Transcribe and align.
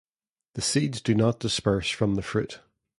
The 0.55 0.63
seeds 0.63 0.99
do 0.99 1.13
not 1.13 1.39
disperse 1.39 1.91
from 1.91 2.15
the 2.15 2.23
fruit. 2.23 2.59